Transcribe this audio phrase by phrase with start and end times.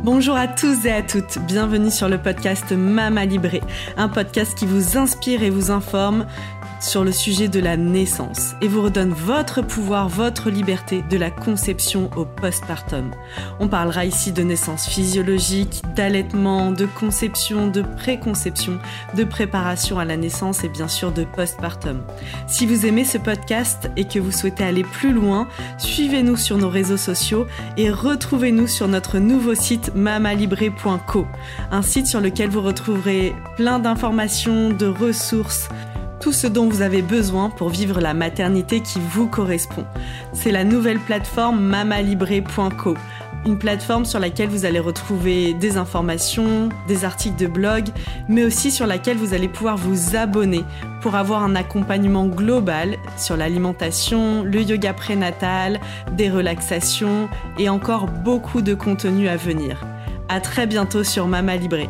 [0.00, 3.62] Bonjour à tous et à toutes, bienvenue sur le podcast Mama Libré,
[3.96, 6.24] un podcast qui vous inspire et vous informe
[6.80, 11.30] sur le sujet de la naissance et vous redonne votre pouvoir, votre liberté de la
[11.30, 13.10] conception au postpartum.
[13.60, 18.78] On parlera ici de naissance physiologique, d'allaitement, de conception, de préconception,
[19.16, 22.02] de préparation à la naissance et bien sûr de postpartum.
[22.46, 25.48] Si vous aimez ce podcast et que vous souhaitez aller plus loin,
[25.78, 31.26] suivez-nous sur nos réseaux sociaux et retrouvez-nous sur notre nouveau site mamalibré.co,
[31.70, 35.68] un site sur lequel vous retrouverez plein d'informations, de ressources,
[36.20, 39.84] tout ce dont vous avez besoin pour vivre la maternité qui vous correspond.
[40.32, 42.94] C'est la nouvelle plateforme mamalibré.co,
[43.46, 47.86] une plateforme sur laquelle vous allez retrouver des informations, des articles de blog,
[48.28, 50.64] mais aussi sur laquelle vous allez pouvoir vous abonner
[51.00, 55.80] pour avoir un accompagnement global sur l'alimentation, le yoga prénatal,
[56.12, 57.28] des relaxations
[57.58, 59.84] et encore beaucoup de contenu à venir.
[60.28, 61.88] À très bientôt sur Mama Libré.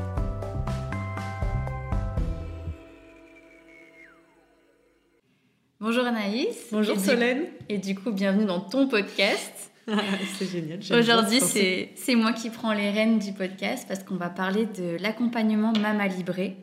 [6.79, 7.39] Bonjour et Solène.
[7.39, 9.73] Du, et du coup, bienvenue dans ton podcast.
[10.39, 10.79] c'est génial.
[10.97, 15.73] Aujourd'hui, c'est moi qui prends les rênes du podcast parce qu'on va parler de l'accompagnement
[15.73, 16.55] Mama Libré.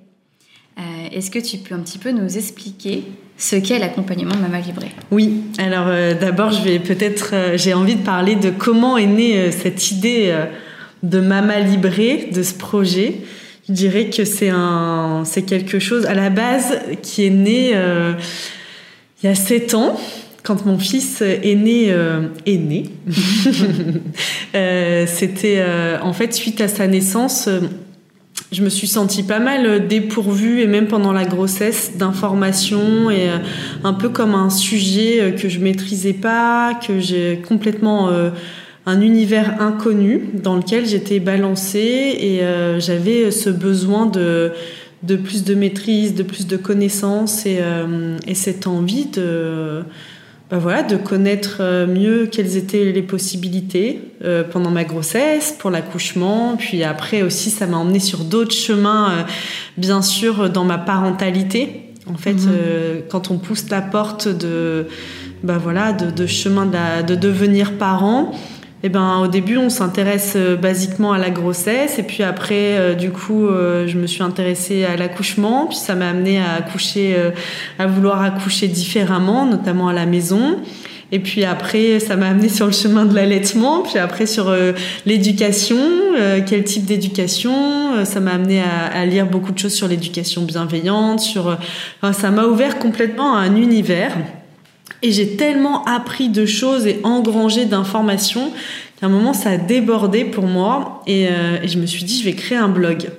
[0.78, 3.04] Euh, Est-ce que tu peux un petit peu nous expliquer
[3.38, 7.96] ce qu'est l'accompagnement Mama Libré Oui, alors euh, d'abord, je vais peut-être, euh, j'ai envie
[7.96, 10.34] de parler de comment est née cette idée
[11.04, 13.16] de Mama Libré, de ce projet.
[13.68, 17.74] Je dirais que c'est un, c'est quelque chose à la base qui est né
[19.22, 20.00] il y a sept ans,
[20.44, 21.94] quand mon fils est né,
[22.46, 22.86] est né.
[25.08, 27.48] C'était euh, en fait suite à sa naissance.
[27.48, 27.62] Euh,
[28.52, 33.38] je me suis sentie pas mal dépourvue et même pendant la grossesse d'informations et euh,
[33.84, 38.10] un peu comme un sujet que je maîtrisais pas, que j'ai complètement
[38.86, 42.42] un univers inconnu dans lequel j'étais balancée et
[42.80, 44.52] j'avais ce besoin de
[45.06, 49.84] de plus de maîtrise, de plus de connaissances et, euh, et cette envie de,
[50.50, 55.70] bah voilà, de connaître euh, mieux quelles étaient les possibilités euh, pendant ma grossesse, pour
[55.72, 59.24] l'accouchement, puis après aussi ça m'a emmené sur d'autres chemins, euh,
[59.78, 61.82] bien sûr dans ma parentalité.
[62.08, 62.50] En fait, Mhm.
[62.52, 64.86] euh, quand on pousse la porte de,
[65.44, 68.32] bah voilà, de, de chemin de, la- de devenir parent,
[68.84, 72.94] eh ben, au début, on s'intéresse euh, basiquement à la grossesse, et puis après, euh,
[72.94, 77.16] du coup, euh, je me suis intéressée à l'accouchement, puis ça m'a amené à accoucher,
[77.18, 77.32] euh,
[77.80, 80.58] à vouloir accoucher différemment, notamment à la maison.
[81.12, 84.74] Et puis après, ça m'a amené sur le chemin de l'allaitement, puis après sur euh,
[85.06, 85.78] l'éducation,
[86.20, 87.96] euh, quel type d'éducation.
[87.96, 91.56] Euh, ça m'a amené à, à lire beaucoup de choses sur l'éducation bienveillante, sur, euh,
[92.02, 94.12] enfin, ça m'a ouvert complètement à un univers.
[95.02, 98.52] Et j'ai tellement appris de choses et engrangé d'informations
[99.00, 101.02] qu'à un moment, ça a débordé pour moi.
[101.08, 103.10] Et, euh, et je me suis dit, je vais créer un blog.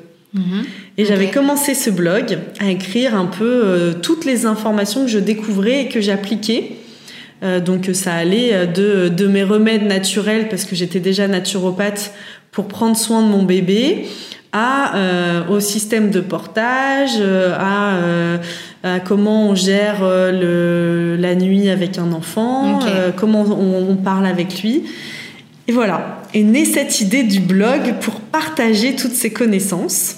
[0.99, 1.09] Et Ok.
[1.09, 5.83] j'avais commencé ce blog à écrire un peu euh, toutes les informations que je découvrais
[5.83, 6.73] et que j'appliquais.
[7.43, 12.13] Euh, donc ça allait de, de mes remèdes naturels, parce que j'étais déjà naturopathe,
[12.53, 14.07] pour prendre soin de mon bébé,
[14.53, 17.21] à, euh, au système de portage,
[17.59, 18.39] à,
[18.87, 23.97] à comment on gère euh, le, la nuit avec un enfant, euh, comment on, on
[23.97, 24.85] parle avec lui.
[25.69, 30.17] Et voilà, est née cette idée du blog pour partager toutes ces connaissances.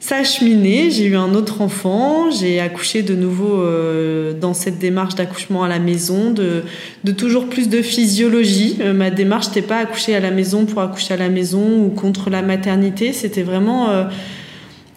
[0.00, 4.78] Ça a cheminé, j'ai eu un autre enfant, j'ai accouché de nouveau euh, dans cette
[4.78, 6.62] démarche d'accouchement à la maison, de,
[7.02, 8.76] de toujours plus de physiologie.
[8.80, 11.88] Euh, ma démarche n'était pas accoucher à la maison pour accoucher à la maison ou
[11.88, 14.04] contre la maternité, c'était vraiment euh,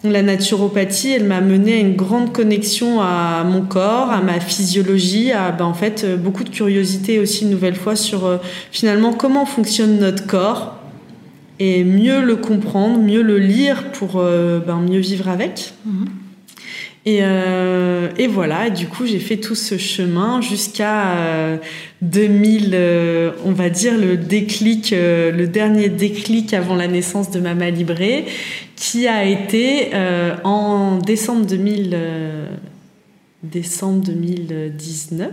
[0.04, 5.32] la naturopathie, elle m'a mené à une grande connexion à mon corps, à ma physiologie,
[5.32, 8.38] à ben, en fait euh, beaucoup de curiosité aussi une nouvelle fois sur euh,
[8.72, 10.78] finalement comment fonctionne notre corps
[11.60, 15.74] et mieux le comprendre, mieux le lire pour euh, ben, mieux vivre avec.
[15.86, 16.06] Mhm.
[17.04, 21.56] Et, euh, et voilà, du coup j'ai fait tout ce chemin jusqu'à euh,
[22.00, 27.40] 2000, euh, on va dire le déclic, euh, le dernier déclic avant la naissance de
[27.40, 28.26] Mama Libré,
[28.76, 32.46] qui a été euh, en décembre 2000, euh,
[33.42, 35.28] décembre 2019.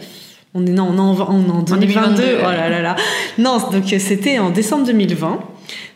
[0.56, 2.16] On est, non, on est en, on est en 2022.
[2.16, 2.96] 2022, Oh là là là.
[3.38, 5.40] Non, donc euh, c'était en décembre 2020.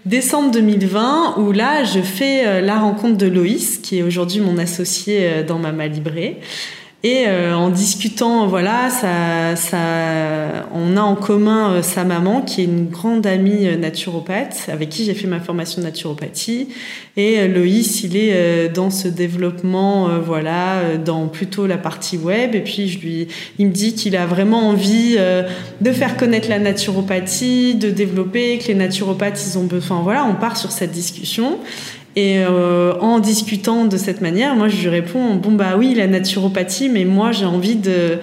[0.05, 4.57] Décembre 2020, où là, je fais euh, la rencontre de Loïs, qui est aujourd'hui mon
[4.57, 6.41] associé euh, dans Mama Libré.
[7.05, 9.77] Et euh, en discutant, voilà, ça, ça,
[10.73, 14.87] on a en commun euh, sa maman qui est une grande amie euh, naturopathe avec
[14.87, 16.69] qui j'ai fait ma formation de naturopathie.
[17.17, 22.55] Et Loïs, il est dans ce développement, voilà, dans plutôt la partie web.
[22.55, 23.27] Et puis je lui,
[23.59, 25.15] il me dit qu'il a vraiment envie
[25.81, 30.01] de faire connaître la naturopathie, de développer, que les naturopathes, ils ont besoin.
[30.01, 31.59] Voilà, on part sur cette discussion.
[32.15, 36.05] Et euh, en discutant de cette manière, moi je lui réponds bon bah oui la
[36.05, 38.19] naturopathie, mais moi j'ai envie de,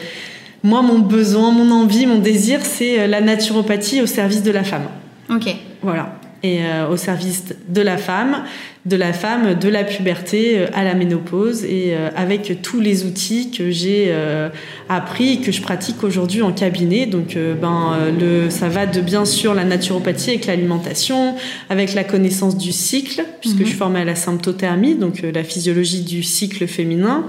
[0.63, 4.63] moi mon besoin, mon envie, mon désir, c'est euh, la naturopathie au service de la
[4.63, 4.87] femme.
[5.29, 5.55] Ok.
[5.83, 6.20] Voilà.
[6.43, 8.45] Et euh, au service de la femme,
[8.87, 13.05] de la femme, de la puberté euh, à la ménopause et euh, avec tous les
[13.05, 14.49] outils que j'ai euh,
[14.89, 17.05] appris et que je pratique aujourd'hui en cabinet.
[17.05, 21.37] Donc, ben, le, ça va de bien sûr la naturopathie avec l'alimentation,
[21.69, 23.63] avec la connaissance du cycle, puisque mhm.
[23.63, 27.27] je suis formée à la symptothermie, donc la physiologie du cycle féminin.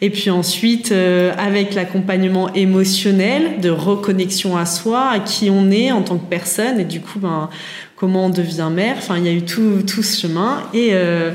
[0.00, 6.02] Et puis ensuite, avec l'accompagnement émotionnel, de reconnexion à soi, à qui on est en
[6.02, 6.80] tant que personne.
[6.80, 7.48] Et du coup, ben,
[7.98, 8.96] comment on devient mère.
[8.98, 10.62] Enfin, il y a eu tout, tout ce chemin.
[10.72, 11.32] Et, euh,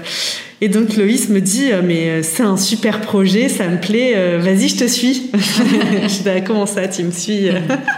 [0.62, 4.38] et donc Loïs me dit, euh, mais euh, c'est un super projet, ça me plaît,
[4.40, 5.30] vas-y, je te suis.
[5.34, 7.50] je dis, bah, comment ça, tu me suis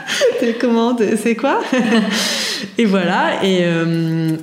[0.60, 1.62] Comment C'est quoi?
[2.78, 3.44] Et voilà.
[3.44, 3.64] Et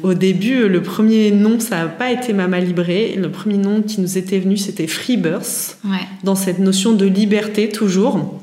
[0.03, 3.15] au début, le premier nom, ça n'a pas été Mama Libré.
[3.21, 5.79] Le premier nom qui nous était venu, c'était Freebirth.
[5.85, 6.07] Ouais.
[6.23, 8.41] Dans cette notion de liberté, toujours.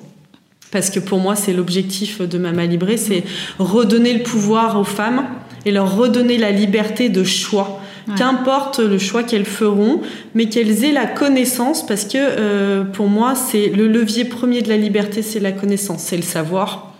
[0.71, 3.23] Parce que pour moi, c'est l'objectif de Mama Libré, c'est
[3.57, 5.25] redonner le pouvoir aux femmes
[5.65, 7.81] et leur redonner la liberté de choix.
[8.17, 10.01] Qu'importe le choix qu'elles feront,
[10.33, 14.69] mais qu'elles aient la connaissance, parce que euh, pour moi, c'est le levier premier de
[14.69, 16.95] la liberté, c'est la connaissance, c'est le savoir.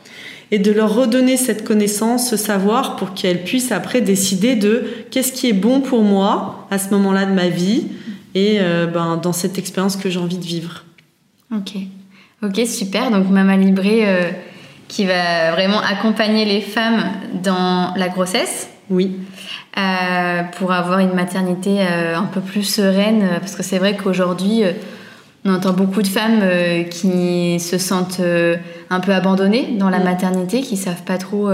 [0.52, 5.32] Et de leur redonner cette connaissance, ce savoir, pour qu'elles puissent après décider de qu'est-ce
[5.32, 7.88] qui est bon pour moi à ce moment-là de ma vie
[8.36, 10.86] et euh, ben, dans cette expérience que j'ai envie de vivre.
[11.56, 11.74] Ok,
[12.44, 13.10] ok, super.
[13.10, 14.08] Donc Mama Libré.
[14.08, 14.30] Euh
[14.90, 17.06] qui va vraiment accompagner les femmes
[17.42, 18.70] dans la grossesse.
[18.90, 19.16] Oui.
[19.78, 24.64] Euh, pour avoir une maternité euh, un peu plus sereine, parce que c'est vrai qu'aujourd'hui,
[24.64, 24.72] euh,
[25.46, 26.42] on entend beaucoup de femmes
[26.90, 28.20] qui se sentent
[28.90, 30.04] un peu abandonnées dans la mm.
[30.04, 31.50] maternité, qui savent pas trop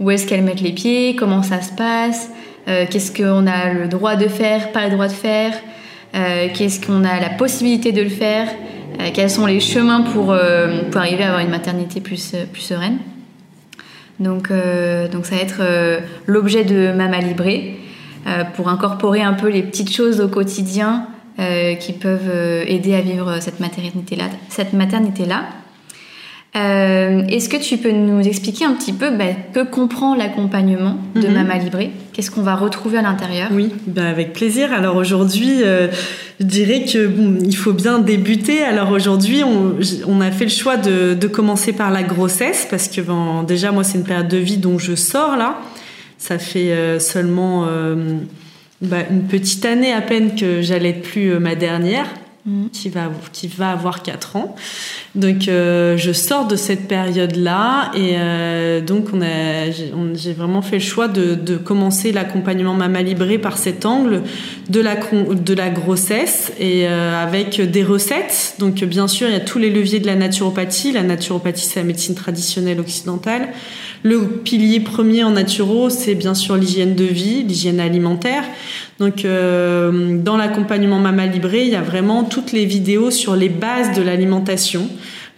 [0.00, 2.30] où est-ce qu'elles mettent les pieds, comment ça se passe,
[2.66, 5.52] qu'est-ce qu'on a le droit de faire, pas le droit de faire,
[6.12, 8.48] qu'est-ce qu'on a la possibilité de le faire.
[9.00, 12.44] Euh, quels sont les chemins pour, euh, pour arriver à avoir une maternité plus, euh,
[12.50, 12.98] plus sereine.
[14.18, 14.52] Donc,
[15.12, 15.62] donc ça va être
[16.26, 17.78] l'objet de Mama Libré
[18.54, 21.06] pour incorporer un peu les petites choses au quotidien
[21.38, 22.30] qui peuvent
[22.66, 24.24] aider à vivre cette maternité-là.
[24.50, 25.44] Cette maternité-là.
[26.56, 31.28] Euh, est-ce que tu peux nous expliquer un petit peu bah, que comprend l'accompagnement de
[31.28, 31.34] mhm.
[31.34, 33.50] Mama Libré Qu'est-ce qu'on va retrouver à l'intérieur?
[33.52, 34.72] Oui, bah avec plaisir.
[34.72, 35.86] Alors aujourd'hui, euh,
[36.40, 38.64] je dirais que bon, il faut bien débuter.
[38.64, 43.00] Alors aujourd'hui, on, a fait le choix de, commencer par la grossesse parce que
[43.46, 45.56] déjà moi c'est une période de vie dont je sors là.
[46.18, 47.66] Ça fait euh, seulement
[48.82, 52.06] bah, une petite année à peine que j'allais plus ma dernière.
[52.46, 52.70] Mhm.
[52.72, 54.56] Qui, va, qui va avoir 4 ans.
[55.14, 60.76] Donc euh, je sors de cette période-là et euh, donc on a, j'ai vraiment fait
[60.76, 64.22] le choix de, de commencer l'accompagnement Mama Libré par cet angle
[64.70, 68.54] de la, de la grossesse et euh, avec des recettes.
[68.58, 70.92] Donc bien sûr il y a tous les leviers de la naturopathie.
[70.92, 73.50] La naturopathie c'est la médecine traditionnelle occidentale.
[74.02, 78.44] Le pilier premier en naturo, c'est bien sûr l'hygiène de vie, l'hygiène alimentaire.
[79.00, 83.48] Donc, euh, dans l'accompagnement Mama Libré, il y a vraiment toutes les vidéos sur les
[83.48, 84.88] bases de l'alimentation,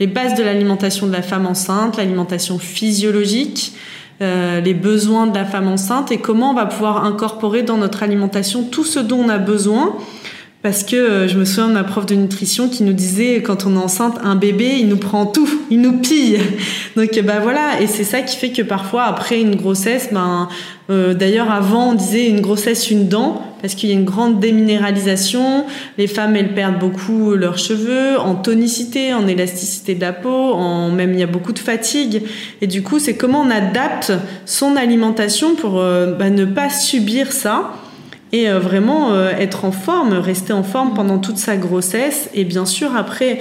[0.00, 3.73] les bases de l'alimentation de la femme enceinte, l'alimentation physiologique,
[4.20, 8.03] euh, les besoins de la femme enceinte et comment on va pouvoir incorporer dans notre
[8.03, 9.97] alimentation tout ce dont on a besoin
[10.62, 13.75] parce que euh, je me souviens ma prof de nutrition qui nous disait quand on
[13.75, 16.38] est enceinte, un bébé, il nous prend tout, il nous pille.
[16.97, 20.49] Donc bah voilà, et c'est ça qui fait que parfois après une grossesse, ben
[20.90, 24.38] euh, d'ailleurs avant on disait une grossesse une dent parce qu'il y a une grande
[24.38, 25.66] déminéralisation.
[25.99, 30.90] Les femmes elles perdent beaucoup leurs cheveux en tonicité, en élasticité de la peau, en
[30.90, 32.23] même il y a beaucoup de fatigue.
[32.61, 34.12] Et du coup c'est comment on adapte
[34.47, 37.73] son alimentation pour euh, bah, ne pas subir ça
[38.32, 42.44] et euh, vraiment euh, être en forme, rester en forme pendant toute sa grossesse et
[42.44, 43.40] bien sûr après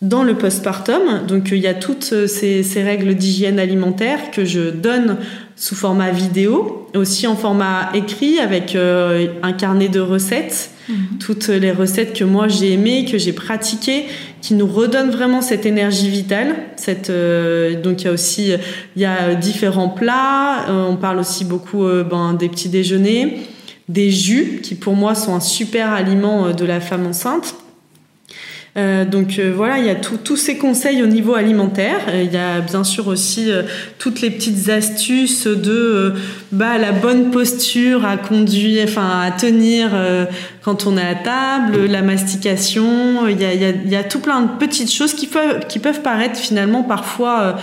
[0.00, 1.26] dans le postpartum.
[1.28, 5.18] Donc il y a toutes euh, ces, ces règles d'hygiène alimentaire que je donne
[5.56, 11.18] sous format vidéo, aussi en format écrit avec un carnet de recettes, mhm.
[11.18, 14.06] toutes les recettes que moi j'ai aimées, que j'ai pratiquées,
[14.40, 16.54] qui nous redonnent vraiment cette énergie vitale.
[16.76, 17.12] Cette,
[17.82, 18.54] donc il y a aussi
[18.96, 20.64] il y a différents plats.
[20.70, 23.46] on parle aussi beaucoup ben, des petits déjeuners
[23.90, 27.56] des jus qui pour moi sont un super aliment euh, de la femme enceinte.
[28.76, 31.98] Euh, donc euh, voilà, il y a tous ces conseils au niveau alimentaire.
[32.14, 33.50] Il y a bien sûr aussi
[33.98, 36.14] toutes les petites astuces de
[36.52, 39.90] bah, la bonne posture à conduire, enfin à tenir
[40.62, 43.26] quand on est à table, la mastication.
[43.26, 45.28] Il y a, il y a, tout plein de petites choses qui
[45.68, 47.56] qui peuvent paraître finalement parfois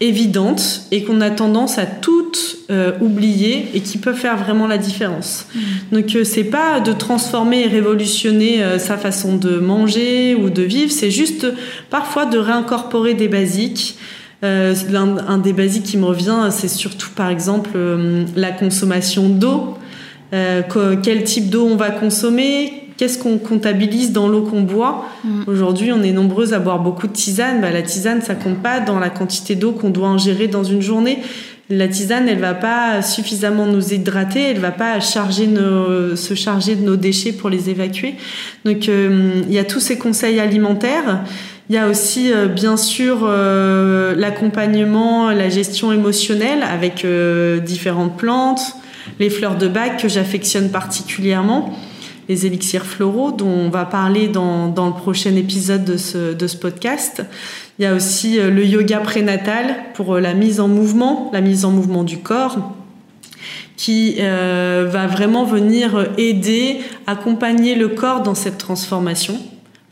[0.00, 4.78] évidentes et qu'on a tendance à toutes euh, oublier et qui peuvent faire vraiment la
[4.78, 5.46] différence.
[5.54, 5.58] Mm.
[5.96, 10.62] Donc euh, c'est pas de transformer et révolutionner euh, sa façon de manger ou de
[10.62, 11.46] vivre, c'est juste
[11.90, 13.98] parfois de réincorporer des basiques.
[14.42, 14.72] Un,
[15.28, 17.78] un, des basiques qui me revient, c'est surtout par exemple
[18.34, 19.76] la consommation d'eau.
[20.30, 25.06] quel type d'eau on va consommer, qu'est-ce qu'on comptabilise dans l'eau qu'on boit.
[25.24, 25.44] Mm.
[25.46, 27.62] Aujourd'hui, on est nombreuses à boire beaucoup de tisane.
[27.62, 30.82] Bah, la tisane, ça compte pas dans la quantité d'eau qu'on doit ingérer dans une
[30.82, 31.20] journée.
[31.70, 36.74] La tisane, elle va pas suffisamment nous hydrater, elle va pas charger nos, se charger
[36.74, 38.16] de nos déchets pour les évacuer.
[38.66, 41.24] Donc, euh, il y a tous ces conseils alimentaires.
[41.70, 47.06] Il y a aussi, euh, bien sûr, euh, l'accompagnement, la gestion émotionnelle avec
[47.64, 48.74] différentes plantes,
[49.18, 51.74] les fleurs de bac que j'affectionne particulièrement
[52.30, 56.46] les élixirs floraux dont on va parler dans, dans le prochain épisode de ce, de
[56.46, 57.24] ce, podcast.
[57.78, 61.40] Il y a aussi euh, le yoga prénatal pour euh, la mise en mouvement, la
[61.40, 62.72] mise en mouvement du corps
[63.76, 69.36] qui euh, va vraiment venir aider, accompagner le corps dans cette transformation.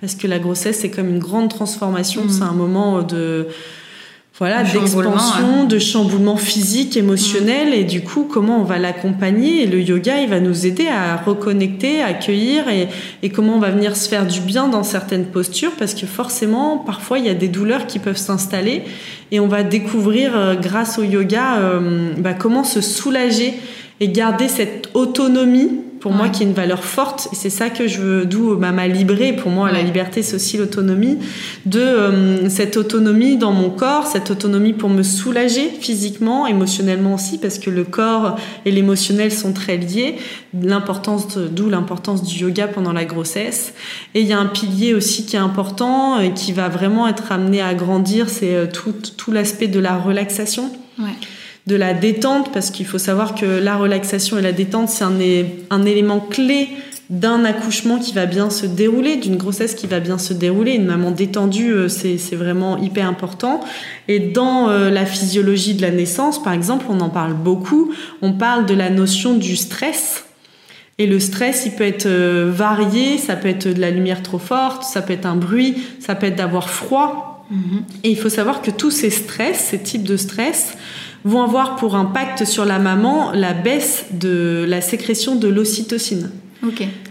[0.00, 2.30] Parce que la grossesse, c'est comme une grande transformation, mmh.
[2.30, 3.48] c'est un moment de,
[4.38, 9.62] voilà, d'expansion, de chamboulement physique, émotionnel, et du coup, comment on va l'accompagner?
[9.62, 12.88] Et le yoga, il va nous aider à reconnecter, à accueillir, et,
[13.24, 16.78] et, comment on va venir se faire du bien dans certaines postures, parce que forcément,
[16.78, 18.84] parfois, il y a des douleurs qui peuvent s'installer,
[19.32, 23.54] et on va découvrir, euh, grâce au yoga, euh, bah, comment se soulager
[23.98, 27.86] et garder cette autonomie pour moi qui est une valeur forte et c'est ça que
[27.86, 31.18] je veux d'où ma librée pour moi la liberté c'est aussi l'autonomie
[31.66, 37.38] de euh, cette autonomie dans mon corps cette autonomie pour me soulager physiquement émotionnellement aussi
[37.38, 40.16] parce que le corps et l'émotionnel sont très liés.
[40.60, 43.74] L'importance d'où l'importance du yoga pendant la grossesse.
[44.14, 47.32] Et il y a un pilier aussi qui est important et qui va vraiment être
[47.32, 50.70] amené à grandir c'est euh, tout, tout l'aspect de la relaxation
[51.68, 55.18] de la détente, parce qu'il faut savoir que la relaxation et la détente, c'est un,
[55.70, 56.68] un élément clé
[57.10, 60.72] d'un accouchement qui va bien se dérouler, d'une grossesse qui va bien se dérouler.
[60.72, 63.60] Une maman détendue, euh, c'est vraiment hyper important.
[64.08, 67.92] Et dans euh, la physiologie de la naissance, par exemple, on en parle beaucoup.
[68.22, 70.24] On parle de la notion du stress.
[70.98, 74.38] Et le stress, il peut être euh, varié, ça peut être de la lumière trop
[74.38, 77.46] forte, ça peut être un bruit, ça peut être d'avoir froid.
[77.52, 77.82] Mm-hmm.
[78.04, 80.76] Et il faut savoir que tous ces stress, ces types de stress,
[81.24, 86.30] vont avoir pour impact sur la maman la baisse de la sécrétion de l'ocytocine.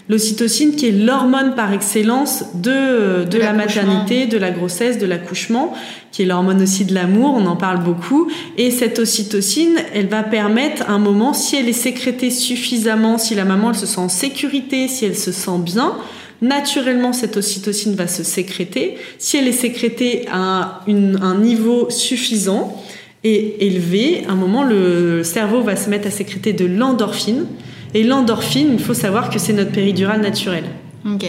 [0.10, 5.74] L'ocytocine qui est l'hormone par excellence de, de, la maternité, de la grossesse, de l'accouchement,
[6.12, 8.30] qui est l'hormone aussi de l'amour, on en parle beaucoup.
[8.58, 13.46] Et cette ocytocine, elle va permettre un moment, si elle est sécrétée suffisamment, si la
[13.46, 15.94] maman elle se sent en sécurité, si elle se sent bien,
[16.42, 18.98] naturellement cette ocytocine va se sécréter.
[19.18, 22.82] Si elle est sécrétée à un niveau suffisant,
[23.24, 27.46] et élevé, à un moment, le cerveau va se mettre à sécréter de l'endorphine.
[27.94, 30.66] Et l'endorphine, il faut savoir que c'est notre péridurale naturelle.
[31.06, 31.26] Ok.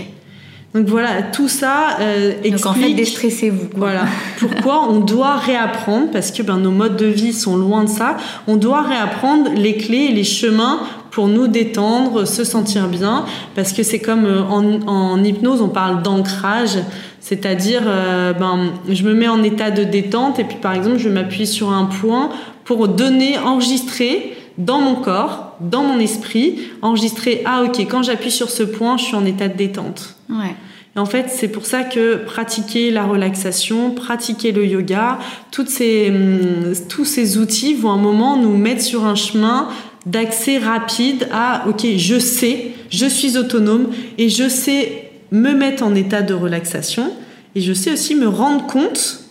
[0.74, 2.56] Donc voilà, tout ça euh, explique.
[2.56, 3.68] Donc en fait, déstressez-vous.
[3.74, 4.04] Voilà.
[4.38, 8.18] Pourquoi on doit réapprendre, parce que ben, nos modes de vie sont loin de ça,
[8.46, 10.80] on doit réapprendre les clés et les chemins
[11.10, 15.68] pour nous détendre, se sentir bien, parce que c'est comme euh, en, en, hypnose, on
[15.68, 16.78] parle d'ancrage.
[17.20, 21.08] C'est-à-dire, euh, ben, je me mets en état de détente et puis par exemple, je
[21.08, 22.30] m'appuie sur un point
[22.64, 28.50] pour donner, enregistrer dans mon corps, dans mon esprit, enregistrer, ah ok, quand j'appuie sur
[28.50, 30.16] ce point, je suis en état de détente.
[30.28, 30.54] Ouais.
[30.96, 35.18] Et en fait, c'est pour ça que pratiquer la relaxation, pratiquer le yoga,
[35.50, 39.68] toutes ces, hum, tous ces outils vont un moment nous mettre sur un chemin
[40.06, 45.94] d'accès rapide à, ok, je sais, je suis autonome et je sais me mettre en
[45.94, 47.12] état de relaxation
[47.54, 49.24] et je sais aussi me rendre compte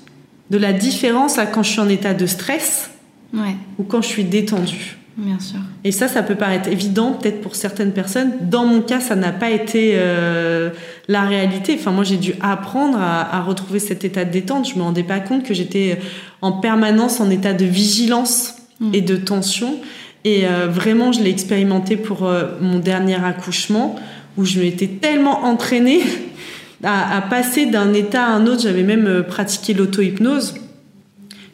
[0.50, 2.92] de la différence à quand je suis en état de stress
[3.77, 4.98] ou quand je suis détendue.
[5.18, 5.60] Bien sûr.
[5.84, 8.34] Et ça, ça peut paraître évident peut-être pour certaines personnes.
[8.42, 10.70] Dans mon cas, ça n'a pas été euh,
[11.08, 11.75] la réalité.
[11.80, 14.70] Enfin, moi, j'ai dû apprendre à, retrouver cet état de détente.
[14.70, 16.00] Je me rendais pas compte que j'étais
[16.42, 18.94] en permanence en état de vigilance mm.
[18.94, 19.80] et de tension.
[20.24, 23.96] Et euh, vraiment, je l'ai expérimenté pour euh, mon dernier accouchement
[24.38, 26.01] où je m'étais tellement entraînée
[26.84, 28.62] à, passer d'un état à un autre.
[28.62, 30.56] J'avais même euh, pratiqué l'auto-hypnose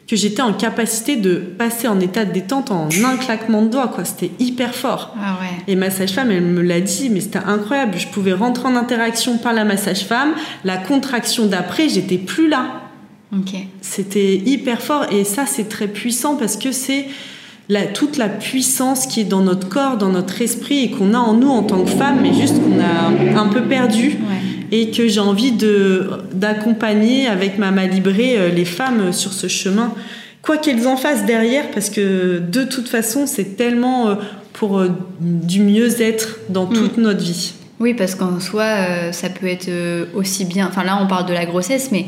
[0.06, 3.88] que j'étais en capacité de passer en état de détente en un claquement de doigts,
[3.88, 4.04] quoi.
[4.04, 5.14] C'était hyper fort.
[5.18, 5.62] Ah ouais.
[5.66, 7.96] Et ma sage-femme, elle me l'a dit, mais c'était incroyable.
[7.96, 12.82] Je pouvais rentrer en interaction par la massage femme La contraction d'après, j'étais plus là.
[13.32, 13.54] Ok.
[13.80, 15.06] C'était hyper fort.
[15.10, 17.06] Et ça, c'est très puissant parce que c'est
[17.68, 21.18] la, toute la puissance qui est dans notre corps, dans notre esprit et qu'on a
[21.18, 24.08] en nous en tant que femme, mais juste qu'on a un peu perdu.
[24.08, 24.40] Ouais.
[24.72, 29.94] Et que j'ai envie de, d'accompagner avec Mama Libré euh, les femmes sur ce chemin,
[30.42, 34.14] quoi qu'elles en fassent derrière, parce que de toute façon, c'est tellement euh,
[34.52, 34.88] pour euh,
[35.20, 37.54] du mieux-être dans toute notre vie.
[37.78, 39.68] Oui, parce qu'en soi, ça peut être
[40.14, 40.68] aussi bien.
[40.68, 42.06] Enfin, là, on parle de la grossesse, mais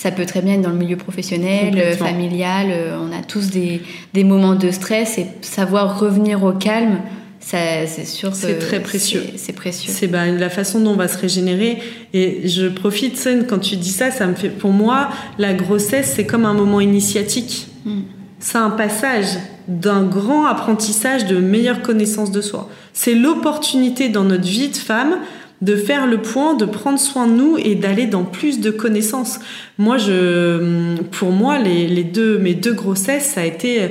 [0.00, 2.68] ça peut très bien être dans le milieu professionnel, euh, familial.
[2.70, 3.82] euh, on a tous des,
[4.14, 7.00] des moments de stress et savoir revenir au calme,
[7.40, 9.24] c'est sûr C'est très précieux.
[9.36, 9.90] c'est- précieux.
[9.92, 11.78] C'est bah, la façon dont on va se régénérer.
[12.14, 14.50] Et je profite, Sen, quand tu dis ça, ça me fait.
[14.50, 17.66] Pour moi, la grossesse, c'est comme un moment initiatique.
[17.84, 18.00] Mm.
[18.38, 19.26] C'est un passage
[19.66, 22.68] d'un grand apprentissage de meilleure connaissance de soi.
[22.92, 25.16] C'est l'opportunité dans notre vie de femme
[25.60, 29.40] de faire le point, de prendre soin de nous et d'aller dans plus de connaissances.
[29.76, 33.90] Moi, je, pour moi, les, les deux, mes deux grossesses, ça a été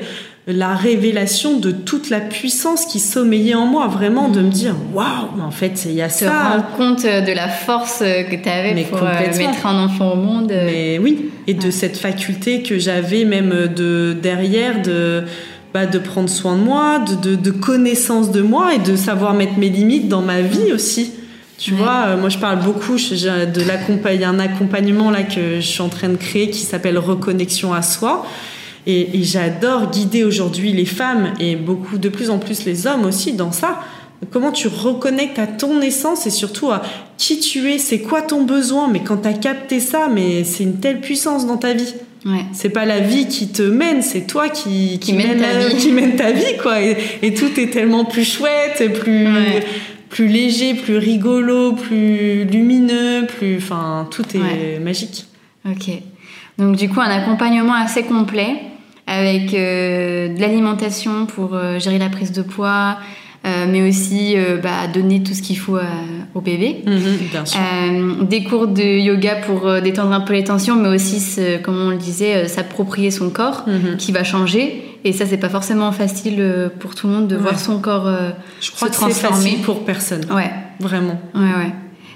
[0.49, 5.41] la révélation de toute la puissance qui sommeillait en moi, vraiment de me dire waouh,
[5.45, 6.51] en fait, il y a Se ça.
[6.51, 10.15] rendre compte de la force que tu avais Mais pour euh, mettre un enfant au
[10.15, 10.49] monde.
[10.53, 15.23] euh, Mais oui, et de cette faculté que j'avais même de derrière de
[15.73, 19.33] bah, de prendre soin de moi, de, de, de connaissance de moi et de savoir
[19.33, 21.11] mettre mes limites dans ma vie aussi.
[21.57, 21.77] Tu Ouais.
[21.77, 25.23] vois, euh, moi je parle beaucoup je- de l'accompagn- il y a un accompagnement là
[25.23, 28.25] que je suis en train de créer qui s'appelle Reconnexion à soi.
[28.85, 33.05] Et, et j'adore guider aujourd'hui les femmes et beaucoup de plus en plus les hommes
[33.05, 33.79] aussi dans ça.
[34.31, 36.81] Comment tu reconnectes à ton essence et surtout à
[37.17, 38.87] qui tu es, c'est quoi ton besoin?
[38.87, 41.93] Mais quand tu as capté ça, mais c'est une telle puissance dans ta vie.
[42.25, 42.45] ouais.
[42.53, 45.75] C'est pas la vie qui te mène, c'est toi qui, Qui mène ta vie.
[45.75, 46.81] qui mène ta vie, quoi.
[46.81, 49.63] Et, et tout est tellement plus chouette, et plus, Ouais.
[50.09, 54.79] Plus léger, plus rigolo, plus lumineux, plus, enfin, tout est Ouais.
[54.83, 55.25] magique.
[55.69, 55.89] Ok.
[56.57, 58.55] Donc du coup, un accompagnement assez complet
[59.05, 62.97] avec euh, de l'alimentation pour euh, gérer la prise de poids,
[63.45, 65.77] euh, mais aussi bah, donner tout ce qu'il faut
[66.35, 66.77] au bébé.
[66.85, 67.59] Mhm, bien sûr.
[68.23, 71.21] Des cours de yoga pour détendre un peu les tensions, mais aussi,
[71.63, 73.97] comme on le disait, s'approprier son corps Mhm.
[73.97, 74.83] qui va changer.
[75.07, 77.41] Et ça, c'est pas forcément facile euh, pour tout le monde de Ouais.
[77.41, 79.35] voir son corps euh, Je crois se que transformer.
[79.51, 80.25] facile pour personne.
[80.33, 81.19] Ouais, Vraiment.
[81.33, 81.71] Ouais, ouais.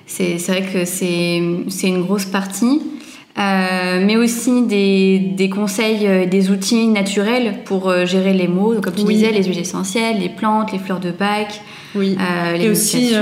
[0.05, 2.81] C'est, vrai que c'est, une grosse partie.
[3.39, 8.75] Euh, mais aussi des, des conseils, euh, des outils naturels pour euh, gérer les maux.
[8.81, 9.13] Comme tu Oui.
[9.15, 11.61] disais, les huiles essentielles, les plantes, les fleurs de bac,
[11.95, 12.17] Oui.
[12.57, 13.13] les Et aussi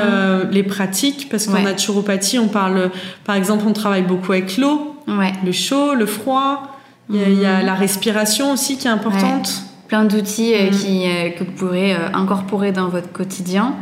[0.51, 1.61] les pratiques, parce qu'en Ouais.
[1.63, 2.89] naturopathie, on parle,
[3.23, 6.78] par exemple, on travaille beaucoup avec l'eau, Ouais, le chaud, le froid.
[7.09, 7.65] Il y, a, il y a Mhm.
[7.65, 9.63] la respiration aussi qui est importante.
[9.87, 10.71] plein d'outils euh, Mhm.
[10.77, 13.73] qui, euh, que vous pourrez euh, incorporer dans votre quotidien.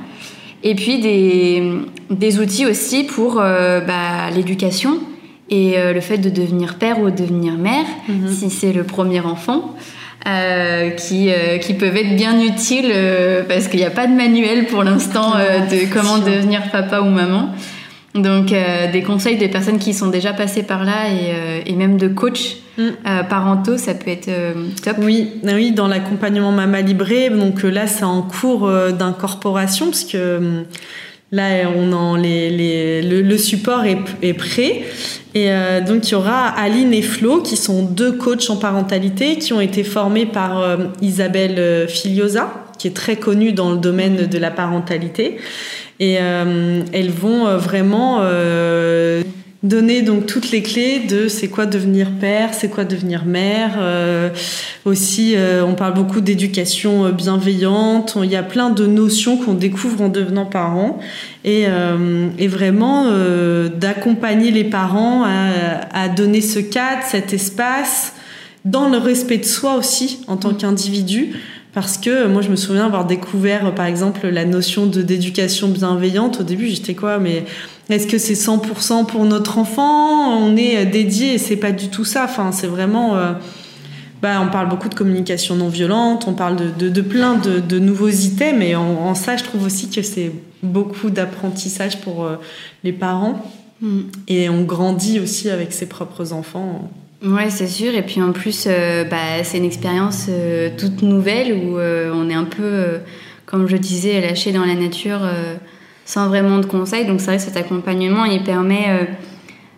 [0.64, 1.62] Et puis des,
[2.10, 5.00] des outils aussi pour bah, l'éducation
[5.50, 8.28] et le fait de devenir père ou de devenir mère, Mhm.
[8.30, 9.76] si c'est le premier enfant.
[10.26, 14.14] euh, qui, euh, qui peuvent être bien utiles euh, parce qu'il n'y a pas de
[14.14, 15.34] manuel pour l'instant
[15.72, 17.50] de comment devenir papa ou maman.
[18.18, 21.74] Donc euh, des conseils des personnes qui sont déjà passées par là et, euh, et
[21.74, 22.82] même de coachs Mm.
[23.08, 24.30] euh, parentaux, ça peut être
[24.84, 24.98] top.
[25.02, 30.64] Oui, ah oui, dans l'accompagnement Mama Libré, donc là c'est en cours d'incorporation parce que
[31.32, 34.84] là on en les, les- le, le support est, est prêt
[35.34, 35.50] et
[35.88, 39.60] donc il y aura Aline et Flo qui sont deux coachs en parentalité qui ont
[39.62, 40.64] été formés par
[41.02, 45.38] Isabelle Filiosa qui est très connue dans le domaine de la parentalité
[46.00, 49.24] et euh, elles vont euh, vraiment euh,
[49.64, 53.78] donner donc toutes les clés de c'est quoi devenir père, c'est quoi devenir mère.
[53.80, 54.30] euh,
[54.86, 55.36] aussi,
[55.68, 58.18] on parle beaucoup d'éducation bienveillante.
[58.24, 61.00] Il y a plein de notions qu'on découvre en devenant parent
[61.44, 61.66] et,
[62.38, 63.12] et vraiment
[63.76, 68.14] d'accompagner les parents à, à donner ce cadre, cet espace,
[68.64, 71.34] dans le respect de soi aussi en tant qu'individu.
[71.78, 75.04] Parce que euh, moi, je me souviens avoir découvert, euh, par exemple, la notion de
[75.04, 76.40] d'éducation bienveillante.
[76.40, 77.46] Au début, j'étais quoi Mais
[77.92, 80.40] est-ce que c'est 100% pour notre enfant?
[80.40, 82.24] On est euh, dédié et c'est pas du tout ça.
[82.24, 83.16] Enfin, c'est vraiment.
[83.16, 83.34] euh,
[84.24, 87.60] bah, on parle beaucoup de communication non violente, on parle de, de, de plein de,
[87.60, 90.32] de nouveaux items, et en, en ça, je trouve aussi que c'est
[90.64, 92.38] beaucoup d'apprentissage pour euh,
[92.84, 93.46] les parents.
[93.82, 94.00] Mm.
[94.28, 96.90] Et on grandit aussi avec ses propres enfants.
[97.24, 97.96] Ouais, c'est sûr.
[97.96, 102.30] Et puis en plus, euh, bah, c'est une expérience euh, toute nouvelle où euh, on
[102.30, 103.00] est un peu,
[103.46, 105.22] comme je disais, lâché dans la nature
[106.06, 107.06] sans vraiment de conseils.
[107.06, 109.08] Donc c'est vrai que cet accompagnement, il permet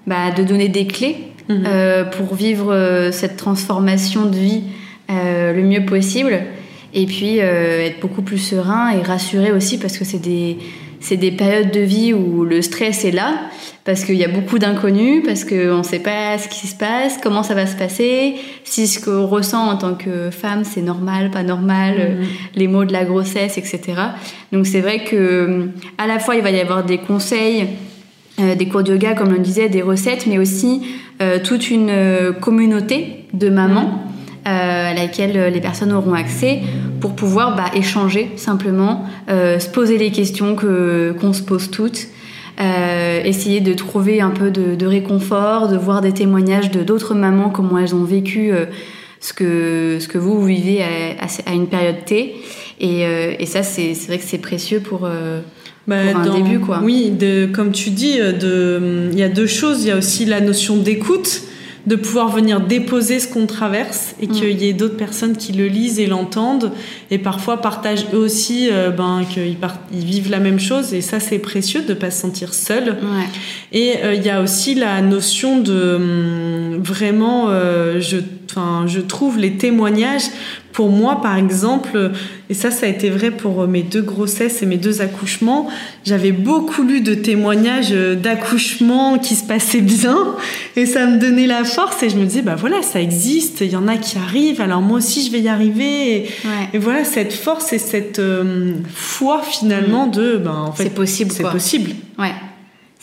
[0.06, 1.64] bah, de donner des clés mhm.
[2.12, 4.64] pour vivre cette transformation de vie
[5.08, 6.40] le mieux possible.
[6.94, 10.58] Et puis être beaucoup plus serein et rassuré aussi parce que c'est des
[11.00, 13.34] c'est des périodes de vie où le stress est là,
[13.86, 17.18] parce qu'il y a beaucoup d'inconnus, parce qu'on ne sait pas ce qui se passe,
[17.22, 21.32] comment ça va se passer, si ce qu'on ressent en tant que femme, c'est normal,
[21.32, 22.28] pas normal, mhm.
[22.56, 23.82] les mots de la grossesse, etc.
[24.52, 27.68] Donc c'est vrai que à la fois il va y avoir des conseils,
[28.40, 30.82] euh, des cours de yoga, comme on disait, des recettes, mais aussi
[31.22, 34.04] euh, toute une euh, communauté de mamans.
[34.46, 36.62] à laquelle les personnes auront accès
[37.00, 42.08] pour pouvoir bah, échanger simplement, euh, se poser les questions que qu'on se pose toutes,
[42.60, 47.50] euh, essayer de trouver un peu de, réconfort, de voir des témoignages de d'autres mamans
[47.50, 48.66] comment elles ont vécu euh,
[49.22, 52.36] ce que ce que vous, vivez à, une période T.
[52.82, 55.02] Et, et ça, c'est vrai que c'est précieux pour
[55.88, 56.80] bah, un début, quoi.
[56.82, 59.84] Oui, de, comme tu dis, il y a deux choses.
[59.84, 61.42] Il y a aussi la notion d'écoute
[61.88, 65.68] de pouvoir venir déposer ce qu'on traverse et qu'il y ait d'autres personnes qui le
[65.68, 66.72] lisent et l'entendent.
[67.12, 69.58] Et parfois partagent eux aussi euh, ben, qu'ils
[69.94, 70.94] ils vivent la même chose.
[70.94, 72.98] Et ça c'est précieux de pas se sentir seul.
[73.72, 78.18] Et euh, il y a aussi la notion de hum, vraiment, euh, je,
[78.88, 80.30] je trouve les témoignages
[80.72, 82.12] pour moi, par exemple,
[82.50, 85.68] et ça, ça a été vrai pour mes deux grossesses et mes deux accouchements,
[86.06, 90.36] j'avais beaucoup lu de témoignages d'accouchements qui se passaient bien,
[90.76, 93.72] et ça me donnait la force, et je me disais, bah voilà, ça existe, il
[93.72, 96.30] y en a qui arrivent, alors moi aussi, je vais y arriver.
[96.74, 100.12] Et, voilà, cette force et cette euh, foi, finalement, mm.
[100.12, 101.32] de, ben, en fait, c'est possible.
[101.32, 101.92] C'est possible.
[102.18, 102.34] Ouais.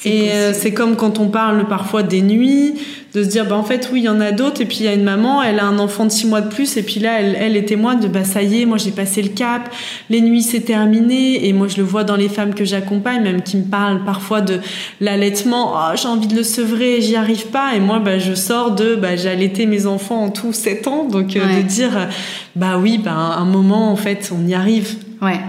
[0.05, 2.75] Et euh, c'est comme quand on parle parfois des nuits,
[3.17, 4.85] de se dire bah en fait oui il y en a d'autres et puis il
[4.85, 7.01] y a une maman elle a un enfant de six mois de plus et puis
[7.01, 9.69] là elle, elle est témoin de bah ça y est moi j'ai passé le cap
[10.11, 13.43] les nuits c'est terminé et moi je le vois dans les femmes que j'accompagne même
[13.43, 14.61] qui me parlent parfois de
[15.01, 18.73] l'allaitement oh, j'ai envie de le sevrer j'y arrive pas et moi bah je sors
[18.73, 21.05] de bah j'ai allaité mes enfants en tout sept ans.
[21.05, 22.09] Donc euh, de dire
[22.55, 24.97] bah oui bah un moment en fait on y arrive.
[25.23, 25.41] Ouais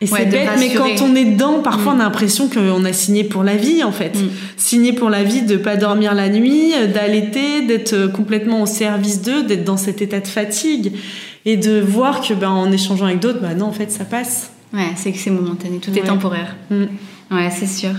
[0.00, 2.00] et c'est bête, mais quand on est dedans, parfois on a mm.
[2.00, 4.14] l'impression qu'on a signé pour la vie, en fait.
[4.14, 4.28] Mm.
[4.56, 9.42] Signé pour la vie de pas dormir la nuit, d'allaiter, d'être complètement au service d'eux,
[9.42, 10.92] d'être dans cet état de fatigue.
[11.48, 14.50] Et de voir que, ben, en échangeant avec d'autres, ben non, en fait, ça passe.
[14.74, 16.56] Ouais, c'est que c'est momentané, tout est temporaire.
[16.70, 16.86] Mm.
[17.30, 17.92] Ouais, c'est sûr.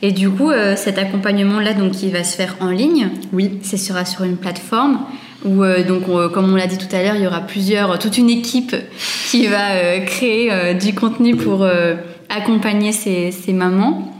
[0.00, 3.10] Et du coup, euh, cet accompagnement-là, donc, il va se faire en ligne?
[3.32, 3.58] Oui.
[3.62, 5.00] C'est sera sur une plateforme
[5.44, 8.18] où euh, donc comme on l'a dit tout à l'heure, il y aura plusieurs, toute
[8.18, 8.74] une équipe
[9.30, 11.66] qui va euh, créer euh, du contenu pour
[12.28, 14.12] accompagner ces, ces, mamans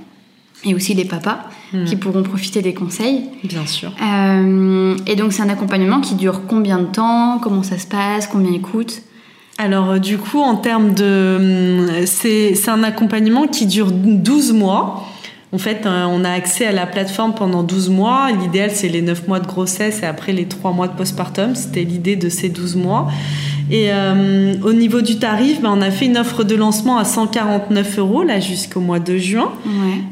[0.65, 1.41] et aussi les papas
[1.73, 1.85] hmm.
[1.85, 3.25] qui pourront profiter des conseils.
[3.45, 3.93] Bien sûr.
[5.07, 7.39] et donc c'est un accompagnement qui dure combien de temps?
[7.43, 8.27] Comment ça se passe?
[8.27, 9.03] Combien il coûte
[9.61, 12.05] alors du coup en termes de...
[12.07, 15.05] C'est un accompagnement qui dure 12 mois.
[15.51, 18.31] En fait, euh, on a accès à la plateforme pendant 12 mois.
[18.33, 21.55] L'idéal, c'est les 9 mois de grossesse et après les 3 mois de postpartum.
[21.55, 23.11] C'était l'idée de ces 12 mois.
[23.71, 27.05] Et euh, au niveau du tarif, ben, on a fait une offre de lancement à
[27.05, 29.53] 149 euros là jusqu'au mois de juin,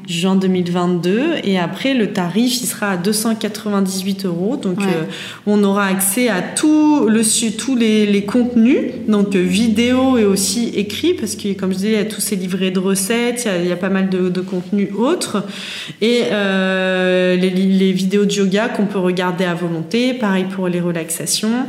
[0.06, 1.36] juin 2022.
[1.44, 4.56] Et après, le tarif, il sera à 298 euros.
[4.56, 5.04] Donc, euh,
[5.46, 7.22] on aura accès à tout le,
[7.56, 11.94] tous les, contenus, donc euh, vidéo et aussi écrit, parce que comme je disais, il
[11.94, 14.88] y a tous ces livrets de recettes, il y a, pas mal de, de contenus
[14.96, 15.44] autres.
[16.00, 21.66] Et les, les vidéos de yoga qu'on peut regarder à volonté, pareil pour les relaxations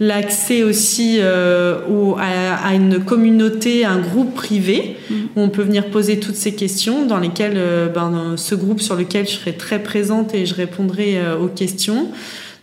[0.00, 1.78] l'accès aussi euh,
[2.18, 5.14] à, une communauté, un groupe privé mm.
[5.14, 8.96] où on peut venir poser toutes ces questions dans lesquelles euh, ben, ce groupe sur
[8.96, 12.10] lequel je serai très présente et je répondrai euh, aux questions.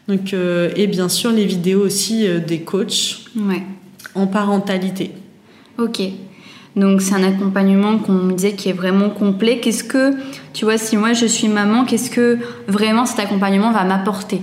[0.09, 3.21] Donc, et bien sûr les vidéos aussi des coachs
[4.15, 5.11] en parentalité.
[5.77, 6.01] Ok.
[6.75, 9.59] Donc c'est un accompagnement qu'on me disait qui est vraiment complet.
[9.61, 10.11] Qu'est-ce que,
[10.51, 14.41] tu vois, si moi je suis maman, qu'est-ce que vraiment cet accompagnement va m'apporter?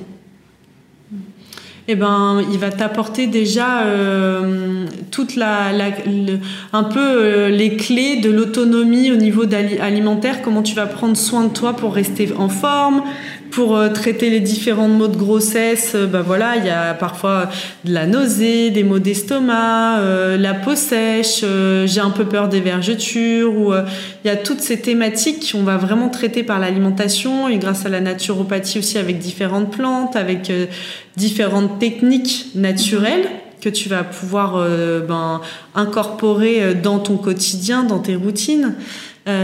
[1.91, 5.73] Eh ben, il va t'apporter déjà euh, toute la,
[6.73, 9.43] un peu euh, les clés de l'autonomie au niveau
[9.81, 13.03] alimentaire, comment tu vas prendre soin de toi pour rester en forme,
[13.51, 17.51] pour euh, traiter les différents maux de grossesse, bah voilà, il y a parfois
[17.85, 21.45] de la nausée, des maux d'estomac, euh, la peau sèche,
[21.85, 23.73] j'ai un peu peur des vergetures, ou
[24.25, 27.89] il y a toutes ces thématiques qu'on va vraiment traiter par l'alimentation et grâce à
[27.89, 30.53] la naturopathie aussi avec différentes plantes, avec
[31.17, 33.29] différentes techniques naturelles
[33.61, 34.67] que tu vas pouvoir
[35.07, 35.41] ben,
[35.75, 38.75] incorporer dans ton quotidien, dans tes routines.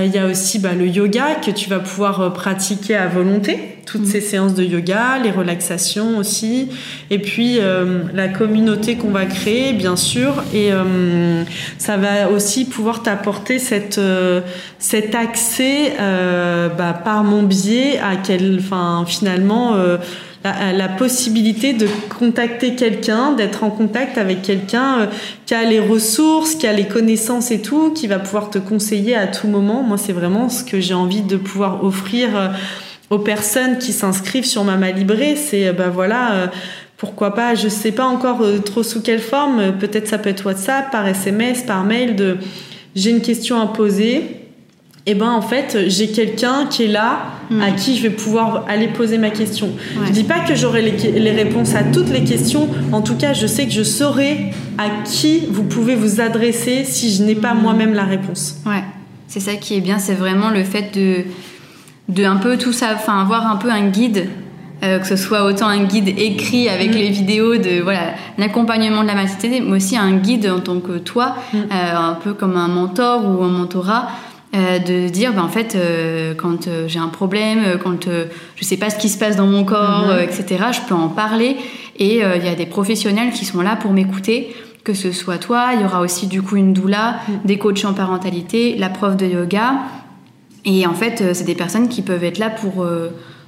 [0.04, 3.76] Il y a aussi bah, le yoga que tu vas pouvoir pratiquer à volonté.
[3.86, 6.70] Toutes ces séances de yoga, les relaxations aussi,
[7.08, 11.44] et puis euh, la communauté qu'on va créer, bien sûr, et euh,
[11.78, 14.40] ça va aussi pouvoir t'apporter cette, euh,
[14.80, 19.76] cet accès bah, par mon biais à quel, enfin, finalement
[20.72, 21.86] la, possibilité de
[22.18, 25.06] contacter quelqu'un, d'être en contact avec quelqu'un euh,
[25.44, 29.14] qui a les ressources, qui a les connaissances et tout, qui va pouvoir te conseiller
[29.16, 29.82] à tout moment.
[29.82, 32.48] Moi, c'est vraiment ce que j'ai envie de pouvoir offrir euh,
[33.10, 35.36] aux personnes qui s'inscrivent sur Mama Libré.
[35.36, 36.50] C'est, ben voilà
[36.96, 40.90] pourquoi pas, je sais pas encore trop sous quelle forme, peut-être ça peut être WhatsApp,
[40.90, 42.38] par SMS, par mail, de
[42.96, 44.45] j'ai une question à poser,
[45.08, 47.60] et eh ben en fait j'ai quelqu'un qui est là hmm.
[47.60, 49.70] à qui je vais pouvoir aller poser ma question.
[50.04, 53.46] Je dis pas que j'aurai les, réponses à toutes les questions, en tout cas je
[53.46, 57.62] sais que je saurai à qui vous pouvez vous adresser si je n'ai pas hmm.
[57.62, 58.56] moi-même la réponse.
[58.66, 58.82] Ouais,
[59.28, 61.18] c'est ça qui est bien, c'est vraiment le fait de
[62.08, 64.26] de un peu tout ça, enfin avoir un peu un guide.
[64.82, 66.98] Euh, que ce soit autant un guide écrit avec hmm.
[66.98, 70.98] les vidéos de voilà l'accompagnement de la maternité, mais aussi un guide en tant que
[70.98, 74.08] toi, euh, un peu comme un mentor ou un mentorat
[74.54, 78.08] euh, de dire ben, en fait euh, quand euh, j'ai un problème quand
[78.54, 80.20] je sais pas ce qui se passe dans mon corps mhm.
[80.20, 81.56] etc je peux en parler
[81.98, 84.54] et il y a des professionnels qui sont là pour m'écouter
[84.84, 87.38] que ce soit toi il y aura aussi du coup une doula mhm.
[87.44, 89.80] des coachs en parentalité la prof de yoga
[90.64, 92.86] et en fait c'est des personnes qui peuvent être là pour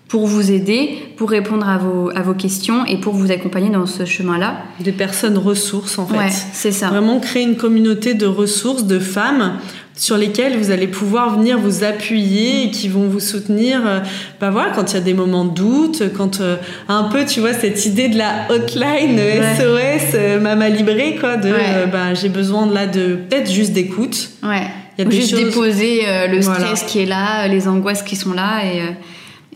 [0.08, 3.84] pour vous aider, pour répondre à vos, à vos questions et pour vous accompagner dans
[3.84, 4.62] ce chemin-là.
[4.80, 6.16] Des personnes ressources, en fait.
[6.16, 6.88] Ouais, c'est ça.
[6.88, 9.58] Vraiment créer une communauté de ressources, de femmes
[9.98, 14.00] sur lesquelles vous allez pouvoir venir vous appuyer et qui vont vous soutenir euh,
[14.40, 16.56] bah voilà quand il y a des moments de doute quand euh,
[16.86, 21.52] un peu tu vois cette idée de la hotline SOS euh, Mama Libré quoi de
[21.92, 24.30] bah, j'ai besoin de là de peut-être juste d'écoute.
[24.42, 24.68] Ouais.
[24.98, 28.82] Y a juste déposer le stress qui est là les angoisses qui sont là et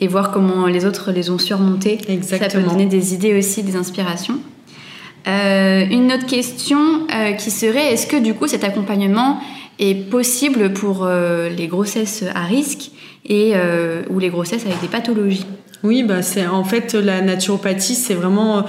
[0.01, 2.51] et voir comment les autres les ont surmontés Exactement.
[2.51, 4.39] ça peut donner des idées aussi des inspirations.
[5.27, 7.07] Une autre question
[7.39, 9.39] qui serait est-ce que du coup cet accompagnement
[9.83, 12.91] est possible pour euh, les grossesses à risque
[13.27, 15.47] et euh, ou les grossesses avec des pathologies.
[15.83, 18.65] Oui, bah c'est en fait la naturopathie, c'est vraiment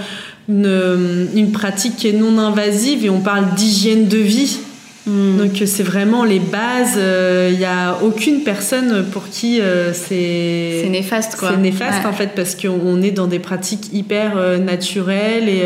[0.49, 4.57] une, une, pratique qui est non invasive et on parle d'hygiène de vie.
[5.05, 5.37] Hmm.
[5.37, 6.93] Donc c'est vraiment les bases.
[6.95, 9.59] Il euh, n'y a aucune personne pour qui
[9.93, 11.51] c'est c'est néfaste quoi.
[11.51, 15.63] C'est néfaste en fait parce qu'on est dans des pratiques hyper naturelles et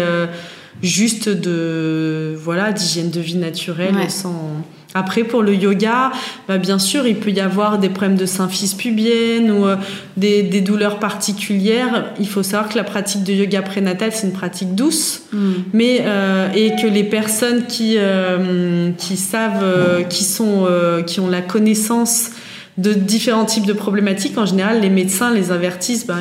[0.84, 4.66] juste de voilà d'hygiène de vie naturelle sans
[4.98, 6.12] après, pour le yoga,
[6.48, 9.76] bah, bien sûr, il peut y avoir des problèmes de symphyse pubienne ou euh,
[10.16, 12.14] des, douleurs particulières.
[12.20, 15.52] Il faut savoir que la pratique de yoga prénatal, c'est une pratique douce, mm.
[15.74, 20.68] mais euh, et que les personnes qui euh, qui savent, qui sont,
[21.06, 22.32] qui ont la connaissance
[22.78, 26.06] de différents types de problématiques, en général, les médecins les avertissent.
[26.06, 26.20] Ben,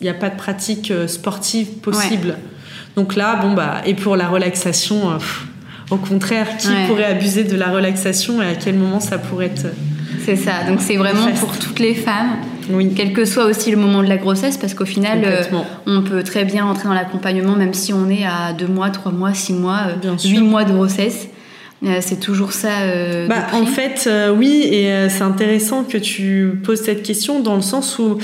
[0.00, 2.36] il n'y a pas de pratique sportive possible.
[2.96, 5.18] Donc là, bon bah, et pour la relaxation.
[5.90, 9.66] Au contraire, qui pourrait abuser de la relaxation et à quel moment ça pourrait être
[10.24, 10.64] C'est ça.
[10.68, 12.36] Donc c'est vraiment pour toutes les femmes.
[12.70, 12.92] Oui.
[12.94, 15.42] Quel que soit aussi le moment de la grossesse, parce qu'au final, euh,
[15.86, 19.12] on peut très bien entrer dans l'accompagnement, même si on est à 2 mois, 3
[19.12, 21.28] mois, 6 mois, 8 euh, mois de grossesse.
[21.84, 22.68] Euh, c'est toujours ça.
[23.28, 27.98] Bah, en fait, oui, et c'est intéressant que tu poses cette question dans le sens
[27.98, 28.18] où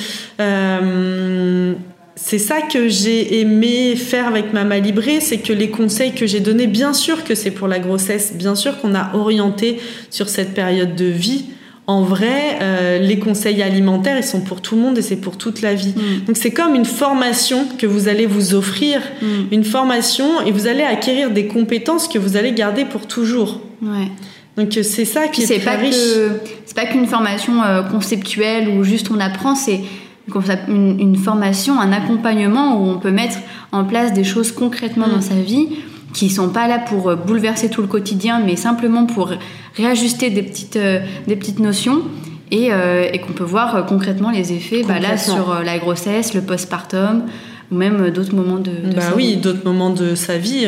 [2.17, 6.41] c'est ça que j'ai aimé faire avec Mama Libré, c'est que les conseils que j'ai
[6.41, 10.55] donnés, bien sûr que c'est pour la grossesse, bien sûr qu'on a orienté sur cette
[10.55, 11.47] période de vie.
[11.87, 15.37] En vrai, euh, les conseils alimentaires, ils sont pour tout le monde et c'est pour
[15.37, 15.93] toute la vie.
[15.95, 16.25] Mm.
[16.27, 19.27] Donc c'est comme une formation que vous allez vous offrir, mm.
[19.53, 23.61] une formation et vous allez acquérir des compétences que vous allez garder pour toujours.
[23.83, 24.09] Ouais.
[24.57, 25.97] Donc c'est ça qui est, très riche.
[26.65, 29.81] C'est pas qu'une formation euh, conceptuelle où juste on apprend, c'est
[30.69, 33.37] une, une, formation, un accompagnement où on peut mettre
[33.73, 35.23] en place des choses concrètement dans mm.
[35.23, 35.69] sa vie
[36.15, 39.33] qui sont pas là pour euh, bouleverser tout le quotidien, mais simplement pour
[39.77, 42.03] réajuster des petites, euh, des petites notions
[42.51, 46.41] et, euh, et qu'on peut voir concrètement les effets bah, là sur la grossesse, le
[46.41, 47.25] postpartum
[47.73, 50.67] ou même d'autres moments de, de bah oui d'autres moments de sa vie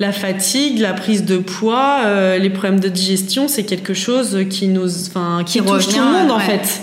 [0.00, 2.00] la fatigue la prise de poids
[2.36, 6.32] les problèmes de digestion c'est quelque chose qui nous enfin qui, touche tout le monde
[6.32, 6.82] en fait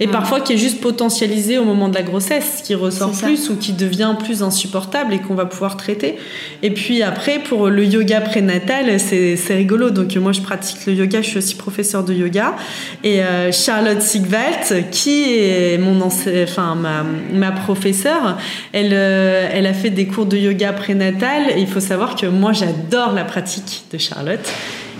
[0.00, 3.56] et parfois qui est juste potentialisé au moment de la grossesse, qui ressort plus ou
[3.56, 6.16] qui devient plus insupportable et qu'on va pouvoir traiter.
[6.62, 9.90] Et puis après, pour le yoga prénatal, c'est rigolo.
[9.90, 12.56] Donc moi, je pratique le yoga, je suis aussi professeur de yoga.
[13.04, 18.38] Et euh, Charlotte Sigvalt, qui est mon enfin ma, ma professeure,
[18.72, 21.50] elle, euh, elle a fait des cours de yoga prénatal.
[21.54, 24.48] Et il faut savoir que moi, j'adore la pratique de Charlotte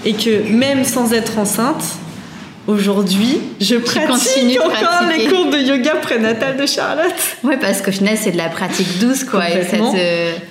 [0.05, 1.85] et que même sans être enceinte,
[2.67, 7.15] Aujourd'hui, je pratique encore les cours de yoga prénatal de Charlotte.
[7.43, 9.45] Oui, parce qu'au final, c'est de la pratique douce, quoi.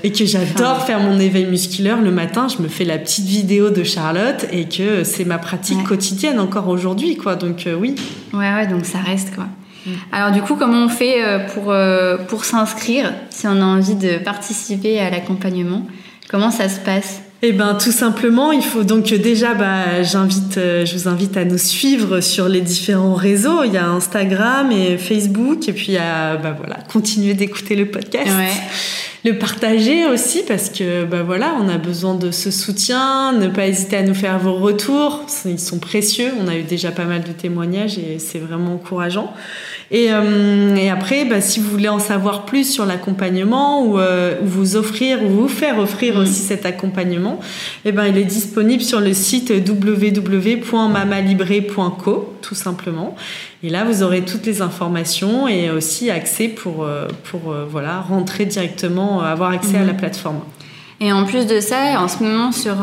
[0.04, 2.48] Et, que j'adore faire mon éveil musculaire le matin.
[2.48, 6.68] Je me fais la petite vidéo de Charlotte et que c'est ma pratique quotidienne encore
[6.68, 7.36] aujourd'hui, quoi.
[7.36, 7.96] Donc, euh, oui.
[8.34, 9.46] Ouais, ouais, donc ça reste, quoi.
[10.12, 11.74] Alors du coup, comment on fait pour,
[12.28, 15.86] pour s'inscrire si on a envie de participer à l'accompagnement?
[16.30, 17.22] Comment ça se passe?
[17.42, 21.46] Eh ben tout simplement, il faut donc déjà, bah, j'invite, euh, je vous invite à
[21.46, 23.64] nous suivre sur les différents réseaux.
[23.64, 28.30] Il y a Instagram et Facebook, et puis à bah, voilà, continuer d'écouter le podcast,
[29.26, 33.34] le partager aussi parce que bah voilà, on a besoin de ce soutien.
[33.34, 36.32] Ne pas hésiter à nous faire vos retours, ils sont précieux.
[36.42, 39.34] On a eu déjà pas mal de témoignages et c'est vraiment encourageant.
[39.92, 44.36] Et, euh, et après, bah, si vous voulez en savoir plus sur l'accompagnement ou, euh,
[44.44, 46.20] vous offrir ou vous faire offrir mm.
[46.20, 47.40] aussi cet accompagnement,
[47.86, 53.16] eh ben, il est disponible sur le site www.mamalibré.co, tout simplement.
[53.64, 58.46] Et là, vous aurez toutes les informations et aussi accès pour, euh, pour voilà, rentrer
[58.46, 59.98] directement, avoir accès à la mm.
[59.98, 60.42] plateforme.
[61.02, 62.76] Et en plus de ça, en ce moment sur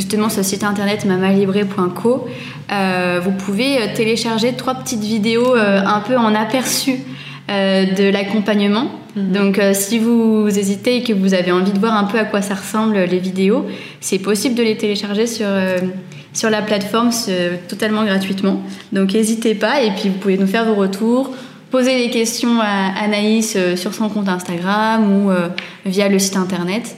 [0.00, 2.26] justement ce site internet mamalibré.co,
[2.72, 7.00] euh, vous pouvez euh, télécharger trois petites vidéos euh, un peu en aperçu
[7.48, 8.92] de l'accompagnement.
[9.16, 9.32] Mhm.
[9.32, 12.42] Donc si vous hésitez et que vous avez envie de voir un peu à quoi
[12.42, 13.66] ça ressemble les vidéos,
[14.00, 15.48] c'est possible de les télécharger sur,
[16.32, 17.10] sur la plateforme
[17.66, 18.62] totalement gratuitement.
[18.92, 21.32] Donc n'hésitez pas et puis vous pouvez nous faire vos retours,
[21.72, 25.32] poser des questions à Anaïs sur son compte Instagram ou
[25.84, 26.94] via le site internet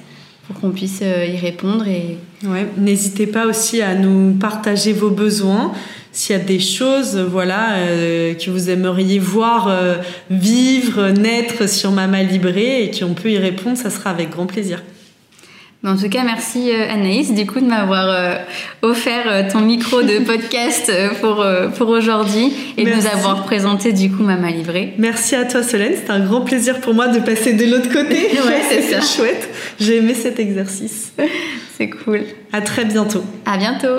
[0.46, 5.72] pour qu'on puisse y répondre et Ouais, n'hésitez pas aussi à nous partager vos besoins.
[6.10, 9.94] S'il y a des choses, voilà, euh, que vous aimeriez voir euh,
[10.28, 14.82] vivre, naître sur Mama Libré et qu'on peut y répondre, ça sera avec grand plaisir.
[15.84, 18.38] En tout cas, merci euh, Anaïs du coup de m'avoir
[18.82, 20.90] offert ton micro de podcast
[21.20, 21.44] pour,
[21.76, 24.94] pour aujourd'hui et de nous avoir présenté du coup Mama Libré.
[24.98, 28.16] Merci à toi Solène, c'est un grand plaisir pour moi de passer de l'autre côté.
[28.32, 29.00] ouais, c'est ça.
[29.00, 29.48] chouette.
[29.80, 31.12] J'ai aimé cet exercice.
[31.76, 32.22] C'est cool.
[32.52, 33.24] À très bientôt.
[33.46, 33.98] À bientôt.